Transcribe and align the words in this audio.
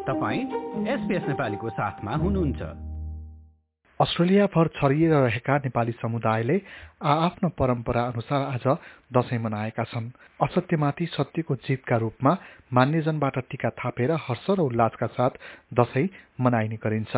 तपाईँ 0.00 0.42
एसपिएस 0.88 1.24
नेपालीको 1.28 1.68
साथमा 1.70 2.12
हुनुहुन्छ। 2.16 2.62
अस्ट्रेलियाभर 4.00 4.66
छरिएर 4.74 5.12
रहेका 5.12 5.56
नेपाली 5.58 5.92
समुदायले 5.92 6.56
आआफ्नो 7.04 7.48
परम्परा 7.52 8.02
अनुसार 8.02 8.42
आज 8.48 8.66
दशैं 9.12 9.38
मनाएका 9.38 9.84
छन्। 9.84 10.08
असत्यमाथि 10.40 11.06
सत्यको 11.06 11.54
जितका 11.68 11.96
रूपमा 11.96 12.32
मान्यजनबाट 12.72 13.36
टीका 13.50 13.70
थापेर 13.76 14.10
हर्ष 14.24 14.46
र 14.50 14.60
उल्लासका 14.60 15.06
साथ 15.06 15.32
दशैं 15.74 16.08
मनाइने 16.40 16.76
गरिन्छ। 16.80 17.14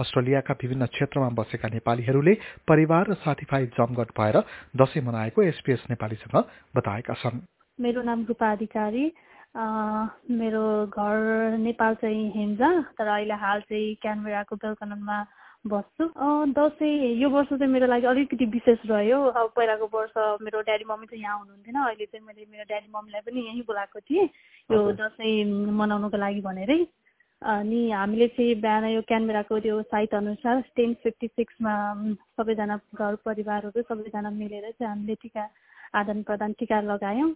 अस्ट्रेलियाका 0.00 0.54
विभिन्न 0.62 0.86
क्षेत्रमा 0.88 1.28
बसेका 1.36 1.68
नेपालीहरूले 1.68 2.34
परिवार 2.68 3.04
र 3.10 3.14
साथीभाइ 3.20 3.66
जमघट 3.76 4.08
भएर 4.16 4.36
दशैं 4.76 5.04
मनाएको 5.04 5.42
एसपीएस 5.42 5.84
नेपालीसँग 5.90 6.36
बताएका 6.76 7.14
छन्। 7.14 7.44
मेरो 7.78 8.02
नाम 8.02 8.24
रूपा 8.24 8.52
अधिकारी। 8.52 9.04
मेरो 9.54 10.64
घर 10.86 11.56
नेपाल 11.58 11.94
चाहिँ 12.00 12.30
हेम्जा 12.36 12.68
तर 12.98 13.06
अहिले 13.06 13.34
हाल 13.36 13.60
चाहिँ 13.60 13.94
क्यानबेराको 14.02 14.56
बेलकनममा 14.56 15.18
बस्छु। 15.72 16.04
दसैँ 16.56 17.20
यो 17.20 17.28
वर्ष 17.30 17.48
चाहिँ 17.48 17.72
मेरो 17.72 17.86
लागि 17.86 18.06
अलिकति 18.06 18.44
विशेष 18.54 18.78
रह्यो। 18.90 19.18
अब 19.22 19.52
पहिलाको 19.56 19.86
वर्ष 19.92 20.12
मेरो 20.42 20.60
ड्याडी 20.62 20.84
मम्मी 20.88 21.06
चाहिँ 21.06 21.22
यहाँ 21.22 21.38
हुनुहुन्थेन। 21.38 21.76
अहिले 21.84 22.06
चाहिँ 22.06 22.26
मैले 22.26 22.46
मेरो 22.50 22.64
ड्याडी 22.64 22.88
मम्मीलाई 22.96 23.20
पनि 23.28 23.46
यहीँ 23.46 23.62
बोलाएको 23.68 24.00
थिएँ 24.00 24.24
यो 24.70 24.92
दसैँ 24.96 25.44
मनाउनुको 25.70 26.16
लागि 26.16 26.40
भनेरै। 26.40 26.80
अनि 27.42 27.90
हामीले 27.90 28.26
चाहिँ 28.32 28.54
बिहान 28.60 28.84
यो 28.88 29.02
क्यानबेराको 29.06 29.58
त्यो 29.60 29.82
साइट 29.92 30.14
अनुसार 30.14 30.60
टेन 30.76 30.94
फिफ्टी 31.02 31.26
सिक्समा 31.26 31.72
सबैजना 32.40 32.76
घर 32.94 33.14
परिवारहरू 33.26 33.82
सबैजना 33.82 34.30
मिलेर 34.30 34.70
चाहिँ 34.70 34.88
हामीले 34.88 35.14
टिका 35.22 35.48
आदान 36.00 36.22
प्रदान 36.22 36.52
टिका 36.58 36.80
लगायौँ। 36.88 37.30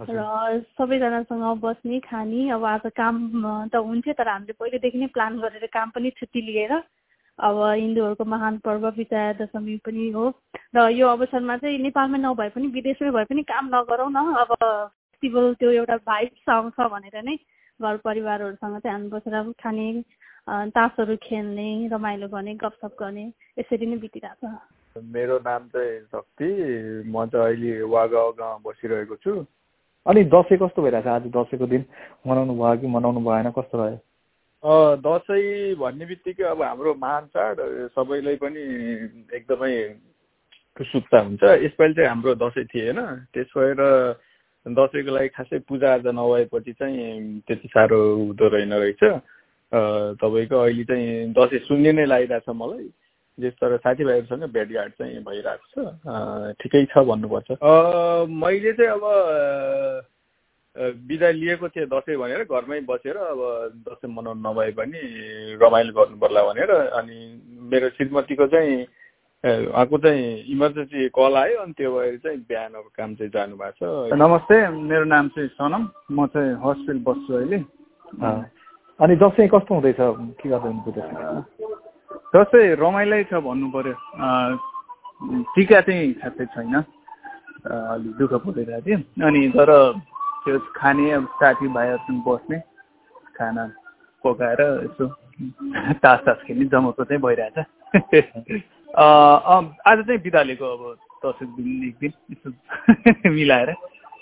र 0.00 0.64
सबैजनासँग 0.78 1.60
बस्ने 1.60 1.98
खाने 2.00 2.48
अब 2.50 2.64
आज 2.64 2.86
काम 2.96 3.68
त 3.68 3.76
हुन्थ्यो 3.76 4.12
तर 4.16 4.28
हामीले 4.28 4.52
पहिलेदेखि 4.56 4.98
नै 4.98 5.06
प्लान 5.12 5.38
गरेर 5.38 5.66
काम 5.68 5.90
पनि 5.92 6.10
छुट्टी 6.16 6.40
लिएर 6.40 6.72
अब 6.72 7.56
हिन्दूहरूको 7.60 8.24
महान 8.24 8.58
पर्व 8.64 8.88
विजया 8.96 9.32
दशमी 9.36 9.76
पनि 9.84 10.08
हो। 10.10 10.24
र 10.76 10.88
यो 10.96 11.08
अवसरमा 11.08 11.56
चाहिँ 11.56 11.78
नेपालमै 11.78 12.18
नभए 12.18 12.48
पनि 12.56 12.66
विदेशमै 12.72 13.10
भए 13.10 13.24
पनि 13.28 13.42
काम 13.44 13.68
नगरौँ 13.76 14.10
न। 14.10 14.24
अब 14.40 14.56
फेस्टिभल 14.56 15.54
त्यो 15.60 15.70
एउटा 15.70 15.96
भाइब्स 16.08 16.48
आउँछ 16.48 16.80
भनेर 16.80 17.20
नै 17.20 17.36
घर 17.80 17.96
परिवारहरूसँग 18.00 18.80
चाहिँ 18.80 18.96
हामी 18.96 19.08
बसेर 19.12 19.52
खाने 19.60 19.86
तासहरू 20.72 21.16
खेल्ने 21.22 21.88
रमाइलो 21.92 22.28
गर्ने 22.28 22.54
गफसप 22.56 22.96
गर्ने 23.00 23.24
यसरी 23.58 23.86
नै 23.86 23.96
बितिरहेको 24.00 24.48
छ। 24.48 25.04
मेरो 25.12 25.38
नाम 25.44 25.68
चाहिँ 25.68 26.00
शक्ति। 26.08 26.48
म 27.04 27.26
चाहिँ 27.28 27.46
अहिले 27.46 27.82
वागाउँ 27.84 28.32
गाउँमा 28.36 28.64
बसिरहेको 28.64 29.16
छु। 29.16 29.44
अनि 30.06 30.24
दसैँ 30.32 30.58
कस्तो 30.58 30.82
भइरहेछ 30.82 31.06
आज 31.06 31.26
दसैँको 31.36 31.66
दिन? 31.66 31.84
मनाउनु 32.26 32.54
भयो 32.56 32.76
कि 32.80 32.86
मनाउनु 32.86 33.20
भएन? 33.20 33.50
कस्तो 33.52 33.76
रह्यो? 33.78 33.98
दसैँ 35.04 35.74
भन्ने 35.76 36.04
बित्तिकै 36.06 36.44
अब 36.44 36.62
हाम्रो 36.62 36.94
महान 36.96 37.26
चाड 37.36 37.56
सबैलाई 37.96 38.36
पनि 38.40 38.60
एकदमै 39.36 39.72
उत्सुकता 40.80 41.18
हुन्छ। 41.20 41.42
यसपालि 41.64 41.94
चाहिँ 41.94 42.08
हाम्रो 42.08 42.34
दसैँ 42.40 42.64
थिएन। 42.72 42.98
त्यस 43.32 43.52
भएर 43.56 43.80
दसैँको 44.66 45.10
लागि 45.16 45.28
खासै 45.36 45.58
पूजाआजा 45.68 46.10
नभएपछि 46.12 46.72
चाहिँ 46.80 47.40
त्यति 47.46 47.68
साह्रो 47.68 48.00
हुँदो 48.16 48.48
रहेन 48.48 48.72
रहेछ। 48.72 49.02
तपाईँको 50.20 50.56
अहिले 50.56 50.84
चाहिँ 50.84 51.32
दसैँ 51.36 51.60
शून्य 51.68 51.92
नै 51.92 52.04
लागिरहेछ 52.08 52.48
मलाई। 52.56 52.88
त्यस 53.38 53.54
तर 53.60 53.76
साथीभाइहरूसँग 53.78 54.44
भेटघाट 54.52 54.90
चाहिँ 54.98 55.22
भइरहेको 55.24 55.66
छ। 55.70 55.74
ठिकै 56.60 56.84
छ 56.92 57.04
भन्नुपर्छ। 57.08 57.48
मैले 58.26 58.72
चाहिँ 58.72 58.92
अब 58.96 59.04
बिदा 61.08 61.30
लिएको 61.30 61.68
थिएँ 61.68 61.86
दसैँ 61.86 62.16
भनेर 62.16 62.44
घरमै 62.44 62.80
बसेर 62.86 63.16
अब 63.16 63.40
दसैँ 63.88 64.10
मनाउनु 64.10 64.40
नभए 64.40 64.70
पनि 64.78 65.00
रमाइलो 65.62 65.92
गर्नु 65.92 66.16
पर्ला 66.22 66.42
भनेर 66.46 66.70
अनि 66.70 67.16
मेरो 67.70 67.88
श्रीमतीको 67.96 68.46
चाहिँ 68.46 68.86
उहाँको 69.44 69.98
चाहिँ 69.98 70.22
इमर्जेन्सी 70.52 71.08
कल 71.16 71.34
आयो 71.36 71.58
अनि 71.60 71.72
त्यो 71.72 71.90
भएर 71.90 72.16
चाहिँ 72.22 72.38
बिहान 72.44 72.72
अब 72.76 72.86
काम 72.92 73.14
चाहिँ 73.16 73.30
जानुभएको 73.32 74.12
छ। 74.12 74.14
नमस्ते 74.14 74.56
मेरो 74.68 75.04
नाम 75.04 75.28
चाहिँ 75.32 75.48
सनम 75.56 75.82
म 76.12 76.26
चाहिँ 76.28 76.52
हस्पिटल 76.60 76.98
बस्छु 77.08 77.32
अहिले। 77.34 77.58
अनि 79.00 79.14
दसैँ 79.16 79.48
कस्तो 79.48 79.74
हुँदैछ? 79.74 80.00
के 80.38 80.48
गर्दै 80.48 80.70
हुनुहुन्छ 80.70 81.79
दसैँ 82.32 82.76
रमाइलै 82.78 83.22
छ 83.26 83.42
भन्नु 83.42 83.68
पर्यो 83.74 83.94
टिका 85.54 85.80
चाहिँ 85.80 86.12
खासै 86.20 86.44
छैन। 86.54 86.74
अलिक 87.66 88.12
दुःख 88.18 88.32
परिरहेको 88.46 88.86
थियो। 88.86 88.98
अनि 89.26 89.40
तर 89.52 89.70
त्यो 90.44 90.58
खाने 90.76 91.10
अब 91.12 91.24
साथीभाइहरूसँग 91.40 92.22
बस्ने 92.24 92.58
खाना 93.36 93.64
पकाएर 94.24 94.60
यसो 94.84 95.06
तास 95.98 96.20
तास 96.26 96.38
खेल्ने 96.46 96.64
जमको 96.70 97.04
चाहिँ 97.04 97.20
भइरहेछ। 97.20 97.58
आज 98.96 99.98
चाहिँ 100.06 100.20
बिदा 100.22 100.42
लिएको 100.42 100.66
अब 100.66 100.82
दसैँ 101.24 101.48
दिन 101.56 101.84
एक 101.88 101.96
दिन 102.00 102.12
यसो 102.32 103.30
मिलाएर 103.36 103.70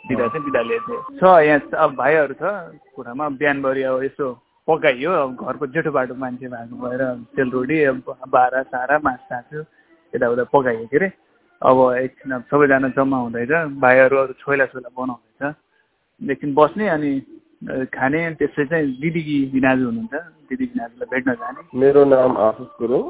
बिदा 0.09 0.27
चाहिँ 0.29 0.45
बिदा 0.45 0.63
लिएको 0.63 0.95
छ 1.15 1.23
यहाँ 1.45 1.61
अब 1.77 1.95
भाइहरू 1.97 2.35
छ 2.35 2.45
कुरामा 2.97 3.29
बिहानभरि 3.39 3.83
अब 3.85 4.03
यसो 4.03 4.27
पकाइयो 4.69 5.11
अब 5.13 5.31
घरको 5.45 5.67
जेठो 5.73 5.91
बाटो 5.93 6.15
मान्छे 6.15 6.49
भएको 6.49 6.77
भएर 6.83 7.03
सेलरोटी 7.37 7.77
बाह्र 8.29 8.63
सारा 8.69 8.99
मासु 9.05 9.25
सासु 9.29 9.59
यताउता 10.13 10.45
पकाइयो 10.53 10.87
के 10.87 10.97
अरे? 10.97 11.09
अब 11.63 11.79
एकछिन 11.99 12.33
अब 12.33 12.43
सबैजना 12.51 12.89
जम्मा 12.97 13.19
हुँदैछ 13.19 13.53
भाइहरू 13.81 14.17
अरू 14.19 14.33
छोइला 14.39 14.67
छोइला 14.73 14.89
बनाउँदैछ। 14.95 16.31
एकछिन 16.31 16.55
बस्ने 16.55 16.89
अनि 16.89 17.11
खाने 17.91 18.21
त्यसै 18.39 18.65
चाहिँ 18.71 18.87
दिदी 19.01 19.23
बिनाजु 19.53 19.85
हुनुहुन्छ। 19.87 20.15
दिदी 20.49 20.65
बिनाजुलाई 20.67 21.09
भेट्न 21.11 21.35
जाने। 21.41 21.61
मेरो 21.75 22.05
नाम 22.05 22.37
आशिष 22.39 22.71
गुरुङ। 22.79 23.03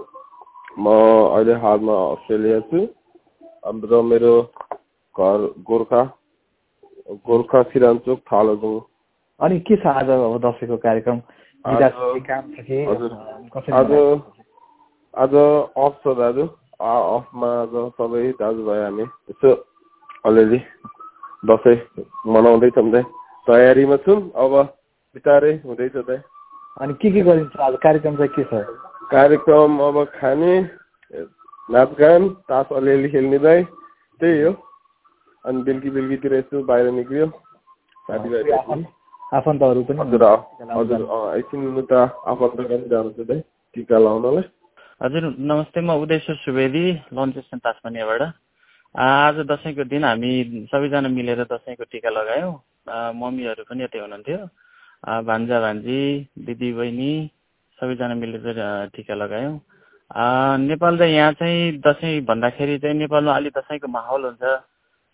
म 0.79 0.87
अहिले 0.89 1.55
हालमा 1.61 1.97
अस्ट्रेलिया 2.13 2.61
छु। 2.71 2.79
र 3.91 4.03
मेरो 4.03 4.35
घर 5.15 5.39
गोर्खा 5.69 6.03
गोर्खा 7.27 7.63
सिरानचोक 7.71 8.19
थालोजुङ। 8.33 8.81
अनि 9.41 9.61
के 9.61 9.77
छ 9.77 9.87
आज 9.87 10.09
अब 10.09 10.39
दसैँको 10.41 10.77
कार्यक्रम? 10.87 11.19
आज 11.67 11.83
आज 15.15 15.35
अफ 15.35 15.95
छ 16.03 16.15
दाजु। 16.19 16.45
अफमा 16.81 17.49
आज 17.53 17.75
सबै 17.99 18.23
दाजुभाइ 18.39 18.81
हामी 18.81 19.03
यसो 19.03 19.51
अलिअलि 20.25 20.61
दसैँ 21.45 21.77
मनाउँदैछौँ 22.31 22.91
चाहिँ 22.93 23.05
तयारीमा 23.47 23.97
छौँ। 24.07 24.19
अब 24.39 24.55
बिस्तारै 25.17 25.53
हुँदैछ 25.65 25.97
त 25.97 26.23
अनि 26.79 26.93
के 26.95 27.11
के 27.11 27.21
गरिन्छ? 27.21 27.57
आज 27.59 27.75
कार्यक्रम 27.83 28.17
चाहिँ 28.17 28.33
के 28.37 28.45
छ? 28.45 28.63
कार्यक्रम 29.11 29.79
अब 29.83 29.97
खाने 30.15 30.53
नाचगान 31.69 32.29
तास 32.47 32.67
अलिअलि 32.73 33.09
खेल्ने 33.11 33.39
दाइ। 33.39 33.63
त्यही 34.21 34.43
हो। 34.43 34.53
अनि 35.45 35.63
बेलुकी 35.63 35.91
बेलुकीतिर 35.91 36.35
यसो 36.35 36.63
बाहिर 36.65 36.91
निक्लियो। 36.93 37.27
साथीभाइ 38.07 38.43
आफन्तहरू 39.29 39.83
पनि 39.85 40.01
हजुर 40.01 40.23
हजुर 40.73 41.03
एकछिन 41.39 41.65
त 41.91 41.93
आफन्त 42.33 42.61
पनि 42.61 42.77
जानु 42.93 43.11
छ 43.17 43.25
दाइ 43.29 43.41
टिका 43.77 43.99
लाउनलाई। 44.01 44.45
हजुर 45.01 45.25
नमस्ते 45.51 45.81
म 45.81 45.97
उदयश्वर 46.05 46.37
सुवेदी 46.45 46.85
लन्च 47.13 47.35
स्टेसन 47.37 47.59
तासमानियाबाट 47.67 48.23
आज 48.95 49.41
दसैँको 49.51 49.85
दिन 49.91 50.05
हामी 50.05 50.33
सबैजना 50.73 51.09
मिलेर 51.13 51.45
दसैँको 51.45 51.85
टिका 51.93 52.11
लगायौँ। 52.11 52.55
मम्मीहरू 53.21 53.69
पनि 53.69 53.85
यतै 53.85 54.01
हुनुहुन्थ्यो। 54.01 54.41
भान्जा 55.29 55.61
भान्जी 55.61 56.01
दिदी 56.49 56.73
बहिनी 56.73 57.13
सबैजना 57.79 58.15
मिलेर 58.23 58.65
टिका 58.97 59.15
लगायौँ। 59.15 59.55
नेपाल 60.65 60.99
चाहिँ 60.99 61.15
यहाँ 61.15 61.33
चाहिँ 61.37 61.61
दसैँ 61.85 62.15
भन्दाखेरि 62.25 62.79
चाहिँ 62.81 62.97
नेपालमा 62.97 63.37
अलि 63.37 63.51
दसैँको 63.61 63.89
माहौल 63.93 64.25
हुन्छ। 64.25 64.57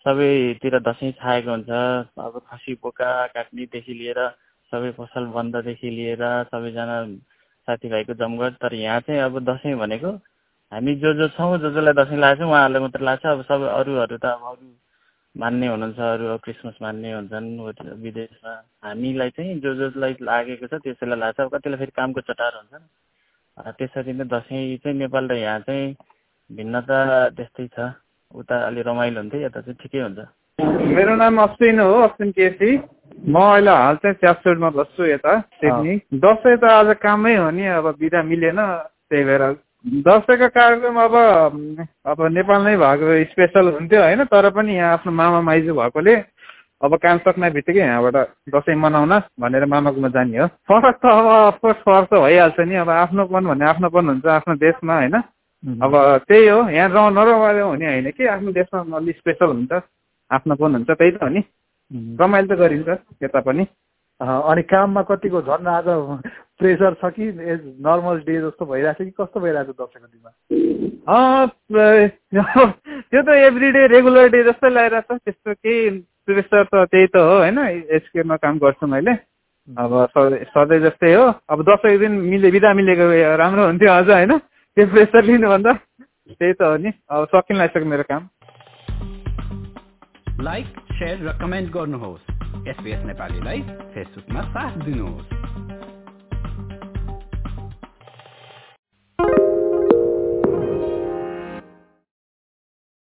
सबैतिर 0.07 0.79
दसैँ 0.87 1.13
छाएको 1.13 1.51
हुन्छ। 1.51 1.71
अब 2.21 2.41
खसी 2.51 2.75
बोका 2.83 3.11
काट्नेदेखि 3.35 3.95
लिएर 3.95 4.21
सबै 4.73 4.91
पसल 5.01 5.27
बन्ददेखि 5.37 5.91
लिएर 5.91 6.23
सबैजना 6.53 6.97
साथीभाइको 7.69 8.15
जमघट। 8.15 8.53
तर 8.63 8.75
यहाँ 8.75 9.01
चाहिँ 9.01 9.21
अब 9.21 9.39
दसैँ 9.51 9.75
भनेको 9.79 10.11
हामी 10.73 10.95
जो 11.03 11.13
जो 11.15 11.29
छौँ 11.37 11.57
जो 11.59 11.71
जसलाई 11.71 11.95
दसैँ 11.95 12.19
लागेको 12.19 12.45
छ 12.45 12.49
उहाँहरूलाई 12.49 12.83
मात्र 12.83 13.01
लाग्छ। 13.01 13.27
अब 13.27 13.43
सबै 13.49 13.69
अरूहरू 13.79 14.17
त 14.19 14.25
अब 14.27 14.45
अरू 14.53 14.67
मान्ने 15.35 15.67
हुनुहुन्छ 15.67 15.99
अरू 15.99 16.27
अब 16.35 16.41
क्रिसमस 16.45 16.77
मान्ने 16.83 17.13
हुन्छन् 17.13 17.49
विदेशमा। 18.03 18.53
हामीलाई 18.85 19.31
चाहिँ 19.37 19.59
जो 19.61 19.75
जसलाई 19.81 20.17
लागेको 20.21 20.67
छ 20.67 20.75
त्यसैलाई 20.85 21.19
लाग्छ। 21.19 21.41
अब 21.41 21.49
कतिलाई 21.55 21.79
फेरि 21.79 21.93
कामको 21.97 22.21
चटार 22.29 22.53
हुन्छन् 22.61 22.87
त्यसरी 23.79 24.13
नै 24.13 24.25
दसैँ 24.29 24.77
चाहिँ 24.85 24.99
नेपाल 24.99 25.29
र 25.31 25.35
यहाँ 25.41 25.61
चाहिँ 25.67 25.95
भिन्नता 26.51 26.99
त्यस्तै 27.37 27.67
छ। 27.73 27.79
उता 28.35 28.57
अलि 28.67 28.83
रमाइलो 28.83 29.21
हुन्थ्यो 29.21 29.41
यता 29.41 29.61
चाहिँ 29.61 29.79
ठिकै 29.83 30.01
हुन्छ। 30.01 30.19
मेरो 30.91 31.15
नाम 31.17 31.39
अश्विन 31.43 31.81
हो 31.81 31.93
अश्विन 32.03 32.31
केसी। 32.31 32.71
म 33.27 33.37
अहिले 33.41 33.71
हाल 33.73 33.97
चाहिँ 33.97 34.15
च्याप्सुडमा 34.15 34.71
बस्छु 34.71 35.05
यता 35.07 35.39
सिडनी। 35.57 35.95
दसैँ 36.19 36.57
त 36.57 36.65
आज 36.67 36.97
कामै 36.99 37.35
हो 37.37 37.51
नि 37.51 37.67
अब 37.79 37.87
बिदा 37.99 38.23
मिलेन 38.23 38.61
त्यही 39.09 39.25
भएर 39.25 39.43
दसैँको 40.05 40.49
कार्यक्रम 40.51 40.97
अब 40.99 41.15
अब 42.07 42.19
नेपालमै 42.33 42.77
भएको 42.77 43.25
स्पेसल 43.33 43.69
हुन्थ्यो 43.73 44.03
होइन 44.03 44.25
तर 44.25 44.51
पनि 44.51 44.77
यहाँ 44.77 44.93
आफ्नो 44.93 45.13
मामा 45.13 45.41
माइजू 45.41 45.75
भएकोले 45.75 46.15
अब 46.81 46.97
काम 46.97 47.19
सक्ने 47.19 47.51
बित्तिकै 47.51 47.81
यहाँबाट 47.81 48.17
दसैँ 48.51 48.77
मनाउन 48.77 49.13
भनेर 49.41 49.65
मामाकोमा 49.67 50.09
जाने 50.09 50.39
हो। 50.39 50.47
फरक 50.69 50.97
त 50.97 51.07
अब 51.07 51.27
अफकोर्स 51.49 51.79
फरक 51.81 52.09
त 52.09 52.21
भइहाल्छ 52.21 52.61
नि 52.61 52.75
अब 52.77 52.91
आफ्नोपन 52.91 53.45
भन्ने 53.47 53.65
आफ्नोपन 53.67 54.09
हुन्छ 54.09 54.27
आफ्नो 54.35 54.55
देशमा 54.59 54.95
होइन। 54.95 55.17
अब 55.65 56.25
त्यही 56.29 56.49
हो 56.49 56.69
यहाँ 56.69 56.89
र 56.89 57.11
नरमाइलो 57.11 57.67
हुने 57.67 57.87
होइन 57.87 58.11
कि 58.11 58.27
आफ्नो 58.27 58.53
देशमा 58.53 58.97
अलि 58.97 59.13
स्पेसल 59.13 59.47
हुन्छ 59.47 59.73
आफ्नोपन 60.31 60.75
हुन्छ 60.75 60.91
त्यही 60.91 61.11
त 61.11 61.23
हो 61.23 61.29
नि। 61.29 61.43
रमाइलो 62.21 62.49
त 62.49 62.59
गरिन्छ 62.59 62.89
यता 63.23 63.41
पनि। 63.41 63.67
अनि 64.21 64.63
काममा 64.63 65.03
कतिको 65.03 65.43
झन् 65.43 65.67
आज 65.67 65.85
प्रेसर 66.61 66.95
छ 66.95 67.13
कि 67.17 67.33
नर्मल 67.81 68.21
डे 68.21 68.41
जस्तो 68.41 68.67
भइरहेछ 68.67 68.97
कि 68.97 69.11
कस्तो 69.11 69.41
भइरहेछ 69.41 69.69
दसैँको 69.73 70.07
दिनमा? 70.07 70.31
त्यो 73.11 73.23
त 73.23 73.29
एभ्री 73.41 73.73
डे 73.73 73.87
रेगुलर 73.87 74.29
डे 74.29 74.45
जस्तै 74.45 74.69
लगाइरहेछ 74.69 75.05
त्यस्तो 75.11 75.55
केही 75.55 75.91
प्रेसर 76.29 76.65
त 76.65 76.89
त्यही 76.93 77.07
त 77.07 77.17
हो 77.17 77.39
होइन? 77.41 77.59
एसकेमा 77.91 78.37
काम 78.37 78.59
गर्छु 78.59 78.87
मैले। 78.87 79.13
अब 79.69 80.09
सधैँ 80.13 80.81
जस्तै 80.81 81.15
हो। 81.15 81.33
अब 81.49 81.65
दसैँको 81.65 81.99
दिन 81.99 82.13
मिले 82.23 82.51
बिदा 82.51 82.75
मिलेको 82.75 83.37
राम्रो 83.37 83.67
हुन्थ्यो 83.67 83.93
अझ 83.93 84.11
होइन? 84.11 84.41
त्यो 84.77 84.87
प्रेसर 84.87 85.23
लिनुभन्दा 85.23 85.73
त्यही 85.73 86.53
त 86.53 86.63
हो 86.63 86.77
नि 86.77 86.91
अब 87.09 87.27
सकिन 87.31 87.57
लागिसक्यो 87.57 87.89
मेरो 87.89 88.03
काम 88.03 88.23
लाइक 90.43 90.81
सेयर 90.93 91.23
र 91.23 91.35
कमेन्ट 91.39 91.71
गर्नुहोस् 91.71 92.69
एसपिएस 92.69 93.05
नेपालीलाई 93.05 93.61
फेसबुकमा 93.93 94.43
साथ 94.51 94.83
दिनुहोस् 94.83 95.63